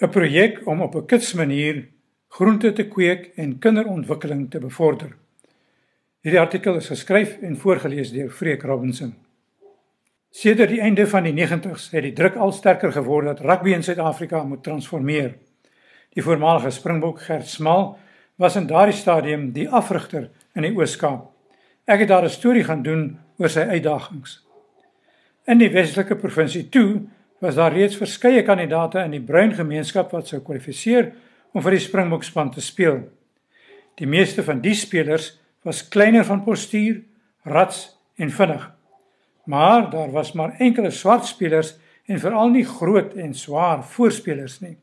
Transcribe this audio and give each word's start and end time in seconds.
'n 0.00 0.08
projek 0.08 0.66
om 0.66 0.80
op 0.80 0.94
'n 0.94 1.06
kitsmanier 1.06 1.88
groente 2.28 2.72
te 2.72 2.88
kweek 2.88 3.32
en 3.34 3.58
kinderontwikkeling 3.58 4.50
te 4.50 4.58
bevorder. 4.58 5.16
Hierdie 6.20 6.40
artikel 6.40 6.76
is 6.76 6.88
geskryf 6.88 7.38
en 7.40 7.56
voorgeles 7.56 8.12
deur 8.12 8.30
Freek 8.30 8.62
Robinson. 8.62 9.14
Sedert 10.30 10.68
die 10.68 10.80
einde 10.80 11.06
van 11.06 11.22
die 11.22 11.32
90's 11.32 11.90
het 11.90 12.02
die 12.02 12.12
druk 12.12 12.34
al 12.36 12.52
sterker 12.52 12.92
geword 12.92 13.26
dat 13.26 13.40
rugby 13.40 13.72
in 13.72 13.82
Suid-Afrika 13.82 14.42
moet 14.42 14.62
transformeer. 14.62 15.34
Die 16.14 16.22
voormalige 16.22 16.70
Springbok 16.70 17.20
Gert 17.20 17.46
Smal 17.46 17.98
was 18.36 18.56
in 18.56 18.66
daardie 18.66 18.96
stadium 18.96 19.52
die 19.52 19.68
afrigter 19.68 20.30
in 20.54 20.62
die 20.62 20.74
Oos-Kaap. 20.76 21.30
Ek 21.84 21.98
het 21.98 22.08
daar 22.08 22.24
'n 22.24 22.30
storie 22.30 22.64
gaan 22.64 22.82
doen 22.82 23.18
oor 23.38 23.48
sy 23.48 23.60
uitdagings. 23.60 24.46
In 25.44 25.58
die 25.58 25.70
Weselike 25.70 26.16
provinsie 26.16 26.68
toe 26.68 27.08
was 27.38 27.54
daar 27.54 27.72
reeds 27.72 27.96
verskeie 27.96 28.42
kandidate 28.42 29.02
in 29.04 29.14
die 29.14 29.22
bruin 29.22 29.54
gemeenskap 29.54 30.10
wat 30.14 30.30
sou 30.30 30.40
kwalifiseer 30.42 31.12
om 31.54 31.62
vir 31.62 31.76
die 31.76 31.84
Springbokspan 31.84 32.50
te 32.54 32.64
speel. 32.64 33.04
Die 33.98 34.06
meeste 34.06 34.42
van 34.46 34.62
die 34.62 34.74
spelers 34.78 35.36
was 35.66 35.84
kleiner 35.88 36.26
van 36.26 36.44
postuur, 36.44 37.00
rats 37.46 37.98
en 38.18 38.30
vinnig. 38.30 38.66
Maar 39.48 39.90
daar 39.90 40.10
was 40.10 40.32
maar 40.32 40.58
enkele 40.58 40.90
swart 40.90 41.26
spelers 41.26 41.76
en 42.06 42.20
veral 42.20 42.50
nie 42.50 42.66
groot 42.66 43.14
en 43.16 43.34
swaar 43.34 43.82
voorspelers 43.84 44.58
nie. 44.60 44.76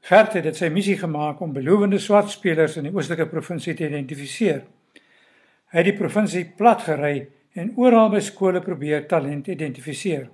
Gert 0.00 0.32
het 0.32 0.46
dit 0.48 0.56
sy 0.56 0.70
missie 0.72 0.96
gemaak 0.98 1.40
om 1.44 1.52
belowende 1.52 1.98
swart 2.00 2.30
spelers 2.32 2.78
in 2.80 2.88
die 2.88 2.94
oostelike 2.94 3.28
provinsie 3.28 3.74
te 3.76 3.84
identifiseer. 3.88 4.62
Hy 5.70 5.78
het 5.82 5.90
die 5.90 5.98
provinsie 5.98 6.44
plat 6.56 6.82
gery 6.86 7.28
en 7.54 7.74
oral 7.76 8.08
by 8.14 8.22
skole 8.24 8.62
probeer 8.64 9.04
talent 9.10 9.50
identifiseer. 9.52 10.28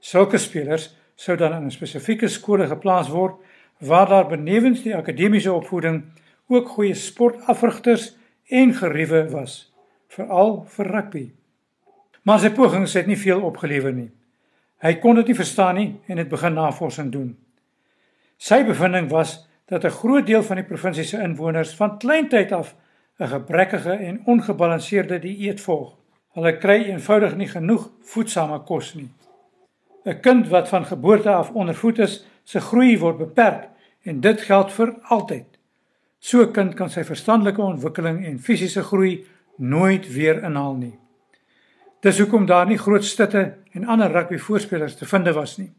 Sulke 0.00 0.38
spelers 0.38 0.96
sou 1.14 1.36
dan 1.36 1.52
in 1.52 1.66
'n 1.66 1.70
spesifieke 1.70 2.28
skole 2.28 2.66
geplaas 2.66 3.08
word 3.08 3.34
waar 3.78 4.08
daar 4.08 4.26
benewens 4.26 4.82
die 4.82 4.96
akademiese 4.96 5.52
opvoeding 5.52 6.04
ook 6.48 6.68
goeie 6.68 6.94
sportafrigters 6.94 8.16
en 8.48 8.74
geriewe 8.74 9.28
was, 9.30 9.74
veral 10.08 10.64
vir 10.66 10.86
rugby. 10.86 11.32
Maar 12.22 12.38
sy 12.38 12.50
pogings 12.50 12.92
het 12.92 13.06
nie 13.06 13.18
veel 13.18 13.40
opgelewer 13.40 13.92
nie. 13.92 14.10
Hy 14.78 14.94
kon 15.02 15.14
dit 15.14 15.26
nie 15.26 15.34
verstaan 15.34 15.74
nie 15.74 16.00
en 16.06 16.16
het 16.16 16.28
begin 16.28 16.54
navorsing 16.54 17.12
doen. 17.12 17.36
Sy 18.36 18.64
bevinding 18.64 19.10
was 19.10 19.48
dat 19.66 19.84
'n 19.84 19.90
groot 19.90 20.26
deel 20.26 20.42
van 20.42 20.56
die 20.56 20.64
provinsie 20.64 21.04
se 21.04 21.18
inwoners 21.22 21.74
van 21.74 21.98
kleintyd 21.98 22.52
af 22.52 22.74
'n 23.18 23.26
gebrekkige 23.26 23.92
en 23.92 24.22
ongebalanseerde 24.24 25.18
dieet 25.18 25.60
volg. 25.60 25.96
Hulle 26.32 26.58
kry 26.58 26.82
eenvoudig 26.84 27.36
nie 27.36 27.48
genoeg 27.48 27.90
voedsame 28.02 28.60
kos 28.64 28.94
nie. 28.94 29.10
'n 30.04 30.20
Kind 30.20 30.48
wat 30.48 30.68
van 30.68 30.86
geboorte 30.86 31.30
af 31.30 31.50
ondervoed 31.50 31.98
is, 31.98 32.24
se 32.44 32.60
groei 32.60 32.98
word 32.98 33.18
beperk 33.18 33.68
en 34.02 34.20
dit 34.20 34.40
geld 34.40 34.72
vir 34.72 34.94
altyd. 35.02 35.58
So 36.18 36.42
'n 36.42 36.52
kind 36.52 36.74
kan 36.74 36.90
sy 36.90 37.04
verstandelike 37.04 37.62
ontwikkeling 37.62 38.24
en 38.26 38.38
fisiese 38.38 38.82
groei 38.82 39.26
nooit 39.56 40.12
weer 40.12 40.42
inhaal 40.44 40.74
nie. 40.74 40.98
Dis 42.00 42.18
hoekom 42.18 42.46
daar 42.46 42.66
nie 42.66 42.78
groot 42.78 43.04
stutte 43.04 43.54
en 43.72 43.84
ander 43.84 44.12
rugby 44.12 44.38
voorspelers 44.38 44.96
te 44.96 45.06
vind 45.06 45.28
was 45.28 45.56
nie. 45.58 45.72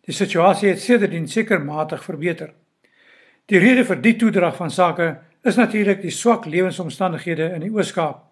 Die 0.00 0.14
situasie 0.14 0.68
het 0.68 0.80
sedertdien 0.80 1.28
seker 1.28 1.60
matig 1.60 2.04
verbeter. 2.04 2.52
Die 3.46 3.58
rede 3.58 3.84
vir 3.84 4.00
die 4.02 4.16
toedrag 4.16 4.56
van 4.56 4.70
sake 4.70 5.18
is 5.42 5.56
natuurlik 5.56 6.00
die 6.02 6.10
swak 6.10 6.46
lewensomstandighede 6.46 7.52
in 7.54 7.60
die 7.60 7.70
Oos-Kaap, 7.70 8.22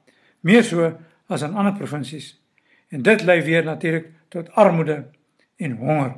meer 0.40 0.62
so 0.62 0.92
as 1.28 1.42
in 1.42 1.54
ander 1.54 1.72
provinsies. 1.72 2.40
En 2.90 3.02
dit 3.02 3.22
lei 3.22 3.42
weer 3.42 3.64
natuurlik 3.64 4.12
tot 4.34 4.50
armoede 4.58 5.04
en 5.56 5.76
honger. 5.78 6.14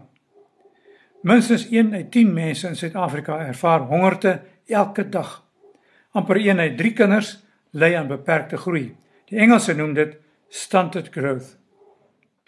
Minstens 1.27 1.67
1 1.69 1.93
uit 1.95 2.11
10 2.11 2.33
mense 2.33 2.69
in 2.69 2.77
Suid-Afrika 2.77 3.39
ervaar 3.47 3.81
hongerte 3.91 4.41
elke 4.67 5.09
dag. 5.09 5.43
amper 6.17 6.37
1 6.37 6.59
uit 6.59 6.79
3 6.79 6.93
kinders 6.93 7.35
ly 7.71 7.93
aan 7.95 8.09
beperkte 8.09 8.57
groei. 8.57 8.95
Die 9.29 9.39
Engelse 9.39 9.75
noem 9.75 9.93
dit 9.95 10.17
stunted 10.49 11.11
growth. 11.13 11.59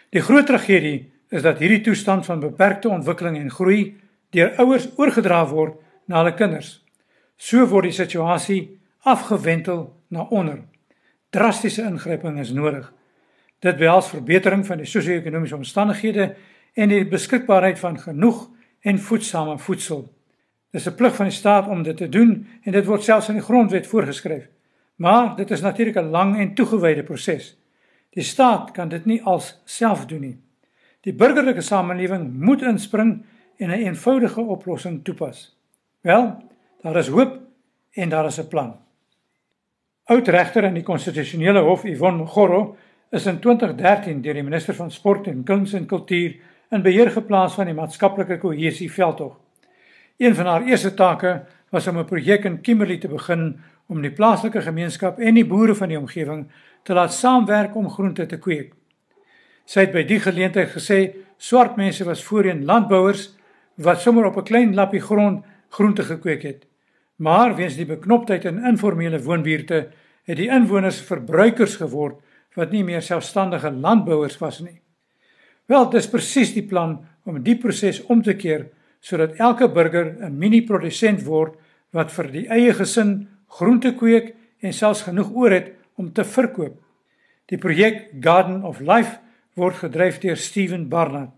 Die 0.09 0.21
groot 0.25 0.47
tragedie 0.49 1.11
is 1.29 1.45
dat 1.45 1.59
hierdie 1.61 1.83
toestand 1.85 2.25
van 2.25 2.39
beperkte 2.41 2.89
ontwikkeling 2.89 3.37
en 3.37 3.51
groei 3.51 3.99
deur 4.33 4.55
ouers 4.57 4.87
oorgedra 4.97 5.43
word 5.51 5.77
na 6.09 6.23
hulle 6.23 6.33
kinders. 6.33 6.79
So 7.37 7.67
word 7.69 7.91
die 7.91 7.97
situasie 7.97 8.79
afgewentel 9.05 9.83
na 10.09 10.25
onder. 10.33 10.63
Drastiese 11.29 11.85
ingryping 11.85 12.39
is 12.41 12.55
nodig. 12.57 12.89
Dit 13.59 13.77
behels 13.77 14.09
verbetering 14.09 14.65
van 14.65 14.77
die 14.77 14.87
sosio-ekonomiese 14.87 15.55
omstandighede 15.55 16.35
en 16.73 16.89
die 16.89 17.03
beskikbaarheid 17.07 17.79
van 17.79 17.99
genoeg 17.99 18.47
en 18.81 18.99
voedsame 18.99 19.57
voedsel. 19.57 20.07
Dis 20.71 20.87
'n 20.87 20.95
plig 20.95 21.15
van 21.15 21.25
die 21.25 21.35
staat 21.35 21.67
om 21.67 21.83
dit 21.83 21.97
te 21.97 22.09
doen 22.09 22.47
en 22.63 22.71
dit 22.71 22.85
word 22.85 23.03
selfs 23.03 23.27
in 23.29 23.35
die 23.35 23.43
grondwet 23.43 23.87
voorgeskryf. 23.87 24.47
Maar 24.95 25.35
dit 25.35 25.51
is 25.51 25.61
natuurlik 25.61 25.95
'n 25.95 26.09
lang 26.09 26.37
en 26.37 26.53
toegewyde 26.53 27.03
proses. 27.03 27.57
Die 28.09 28.23
staat 28.23 28.71
kan 28.71 28.89
dit 28.89 29.05
nie 29.05 29.23
als 29.23 29.61
self 29.65 30.05
doen 30.05 30.21
nie. 30.21 30.37
Die 31.01 31.13
burgerlike 31.13 31.61
samelewing 31.61 32.33
moet 32.33 32.61
inspring 32.61 33.25
en 33.57 33.69
'n 33.69 33.85
eenvoudige 33.85 34.41
oplossing 34.41 35.03
toepas. 35.03 35.57
Wel, 36.01 36.43
daar 36.81 36.97
is 36.97 37.07
hoop 37.07 37.39
en 37.91 38.09
daar 38.09 38.25
is 38.25 38.39
'n 38.39 38.47
plan. 38.47 38.79
Oudregter 40.03 40.63
in 40.63 40.73
die 40.73 40.83
konstitusionele 40.83 41.59
hof 41.59 41.83
Yvonne 41.83 42.17
Mogoro 42.17 42.77
is 43.11 43.25
in 43.25 43.39
2013 43.39 44.21
deur 44.21 44.37
die 44.37 44.45
minister 44.45 44.75
van 44.77 44.91
sport 44.91 45.27
en 45.27 45.43
kuns 45.43 45.73
en 45.73 45.87
kultuur 45.89 46.35
in 46.69 46.83
beheer 46.85 47.09
geplaas 47.11 47.55
van 47.57 47.65
die 47.65 47.73
maatskaplike 47.73 48.37
kohesie 48.37 48.91
veldtog. 48.91 49.37
Een 50.17 50.35
van 50.35 50.45
haar 50.45 50.67
eerste 50.67 50.93
take 50.93 51.45
was 51.69 51.87
om 51.87 51.97
'n 51.97 52.05
projek 52.05 52.45
in 52.45 52.61
Kimberley 52.61 52.97
te 52.97 53.07
begin 53.07 53.59
om 53.87 54.01
die 54.01 54.11
plaaslike 54.11 54.61
gemeenskap 54.61 55.19
en 55.19 55.33
die 55.33 55.45
boere 55.45 55.75
van 55.75 55.87
die 55.87 55.97
omgewing 55.97 56.47
te 56.83 56.93
laat 56.93 57.13
saamwerk 57.13 57.75
om 57.75 57.89
groente 57.89 58.25
te 58.25 58.37
kweek. 58.37 58.73
Sy 59.65 59.79
het 59.79 59.91
by 59.91 60.03
die 60.03 60.19
geleentheid 60.19 60.69
gesê 60.69 61.15
swart 61.37 61.75
mense 61.75 62.03
was 62.03 62.23
voorheen 62.23 62.65
landbouers 62.65 63.35
wat 63.75 64.01
sommer 64.01 64.25
op 64.25 64.37
'n 64.37 64.43
klein 64.43 64.75
lappie 64.75 65.01
grond 65.01 65.45
groente 65.69 66.03
gekweek 66.03 66.43
het. 66.43 66.65
Maar 67.15 67.55
weens 67.55 67.75
die 67.75 67.85
beknoptheid 67.85 68.45
in 68.45 68.65
informele 68.65 69.21
woonbuurte 69.21 69.87
het 70.23 70.37
die 70.37 70.49
inwoners 70.49 71.01
verbruikers 71.01 71.75
geword 71.75 72.21
wat 72.55 72.71
nie 72.71 72.83
meer 72.83 73.01
selfstandige 73.01 73.71
landbouers 73.71 74.37
was 74.37 74.59
nie. 74.59 74.81
Wel, 75.69 75.89
dis 75.89 76.09
presies 76.09 76.53
die 76.53 76.65
plan 76.65 76.97
om 77.23 77.43
die 77.43 77.57
proses 77.57 78.01
om 78.09 78.23
te 78.25 78.33
keer 78.33 78.69
sodat 78.99 79.37
elke 79.39 79.67
burger 79.71 80.17
'n 80.19 80.37
mini-produsent 80.37 81.23
word 81.23 81.55
wat 81.91 82.11
vir 82.11 82.27
die 82.31 82.47
eie 82.47 82.73
gesin 82.73 83.27
groente 83.47 83.93
kweek 83.95 84.35
en 84.61 84.73
selfs 84.73 85.01
genoeg 85.01 85.31
oor 85.31 85.51
het 85.51 85.71
om 85.95 86.11
te 86.13 86.23
verkoop. 86.23 86.81
Die 87.45 87.57
projek 87.57 88.09
Garden 88.21 88.63
of 88.63 88.79
Life 88.79 89.17
word 89.55 89.75
gedryf 89.75 90.19
deur 90.19 90.37
Steven 90.37 90.89
Barnard. 90.89 91.31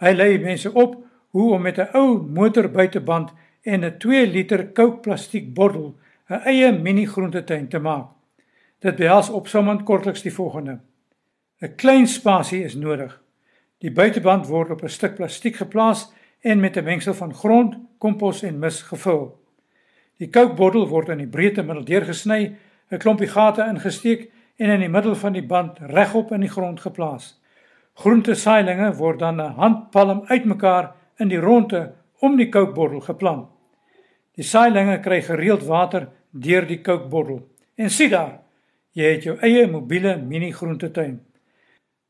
Hy 0.00 0.12
lei 0.12 0.38
mense 0.38 0.72
op 0.72 0.96
hoe 1.30 1.52
om 1.54 1.62
met 1.62 1.78
'n 1.78 1.88
ou 1.94 2.22
motorbuiteband 2.22 3.30
en 3.62 3.84
'n 3.84 3.98
2 3.98 4.26
liter 4.26 4.66
kookplastiek 4.66 5.54
bottel 5.54 5.94
'n 6.28 6.40
eie 6.44 6.72
mini-groentetuin 6.72 7.68
te 7.68 7.78
maak. 7.78 8.21
Dit 8.82 8.96
behels 8.98 9.28
opsommend 9.30 9.84
kortliks 9.86 10.22
die 10.22 10.32
volgende: 10.34 10.80
'n 11.62 11.74
Klein 11.76 12.06
spasie 12.06 12.64
is 12.64 12.74
nodig. 12.74 13.20
Die 13.78 13.92
buiteband 13.92 14.46
word 14.46 14.70
op 14.70 14.82
'n 14.82 14.88
stuk 14.88 15.14
plastiek 15.14 15.56
geplaas 15.56 16.12
en 16.40 16.60
met 16.60 16.76
'n 16.76 16.84
mengsel 16.84 17.14
van 17.14 17.34
grond, 17.34 17.76
kompos 17.98 18.42
en 18.42 18.58
mis 18.58 18.82
gevul. 18.82 19.38
Die 20.18 20.30
kookbottel 20.30 20.88
word 20.88 21.08
in 21.08 21.18
die 21.18 21.26
breedte 21.26 21.62
middel 21.62 21.84
deurgesny, 21.84 22.56
'n 22.90 22.98
klompie 22.98 23.28
gate 23.28 23.62
ingesteek 23.62 24.30
en 24.56 24.70
in 24.70 24.80
die 24.80 24.88
middel 24.88 25.14
van 25.14 25.32
die 25.32 25.46
band 25.46 25.78
regop 25.78 26.32
in 26.32 26.40
die 26.40 26.50
grond 26.50 26.80
geplaas. 26.80 27.40
Groente 27.94 28.34
saailinge 28.34 28.94
word 28.94 29.18
dan 29.18 29.40
'n 29.40 29.54
handpalm 29.54 30.22
uitmekaar 30.26 30.94
in 31.18 31.28
die 31.28 31.40
ronde 31.40 31.94
om 32.18 32.36
die 32.36 32.48
kookbottel 32.48 33.00
geplant. 33.00 33.48
Die 34.34 34.44
saailinge 34.44 35.00
kry 35.00 35.22
gereeld 35.22 35.64
water 35.64 36.08
deur 36.30 36.66
die 36.66 36.80
kookbottel. 36.80 37.48
En 37.74 37.90
sien 37.90 38.10
daar, 38.10 38.41
jy 38.92 39.14
het 39.14 39.24
jou 39.24 39.36
eie 39.40 39.66
mobiele 39.66 40.16
mini 40.16 40.52
groentetuin. 40.52 41.20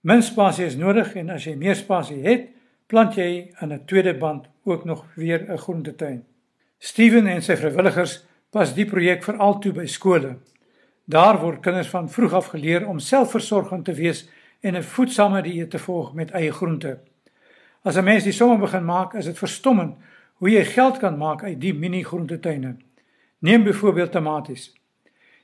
Min 0.02 0.22
spasie 0.22 0.66
is 0.66 0.76
nodig 0.76 1.14
en 1.14 1.30
as 1.30 1.46
jy 1.46 1.54
meer 1.56 1.76
spasie 1.78 2.22
het, 2.24 2.48
plant 2.86 3.14
jy 3.16 3.52
aan 3.60 3.72
'n 3.72 3.84
tweede 3.86 4.14
band 4.14 4.48
ook 4.64 4.84
nog 4.84 5.06
weer 5.14 5.46
'n 5.50 5.58
groentetuin. 5.58 6.24
Steven 6.78 7.26
en 7.26 7.42
sy 7.42 7.56
vrywilligers 7.56 8.24
pas 8.50 8.74
die 8.74 8.84
projek 8.84 9.22
veral 9.22 9.58
toe 9.58 9.72
by 9.72 9.86
skole. 9.86 10.36
Daar 11.04 11.40
word 11.40 11.60
kinders 11.60 11.88
van 11.88 12.10
vroeg 12.10 12.32
af 12.32 12.46
geleer 12.46 12.88
om 12.88 12.98
selfversorgend 12.98 13.84
te 13.84 13.92
wees 13.92 14.28
en 14.60 14.76
'n 14.76 14.82
voedsame 14.82 15.42
dieet 15.42 15.70
te 15.70 15.78
volg 15.78 16.14
met 16.14 16.30
eie 16.30 16.52
groente. 16.52 16.98
As 17.82 17.96
'n 17.96 18.04
mens 18.04 18.24
die 18.24 18.32
somme 18.32 18.58
begin 18.58 18.84
maak, 18.84 19.14
is 19.14 19.24
dit 19.24 19.38
verstommend 19.38 19.96
hoe 20.34 20.50
jy 20.50 20.64
geld 20.64 20.98
kan 20.98 21.18
maak 21.18 21.42
uit 21.42 21.60
die 21.60 21.74
mini 21.74 22.02
groentetuine. 22.02 22.76
Neem 23.38 23.64
byvoorbeeld 23.64 24.12
tomaties. 24.12 24.81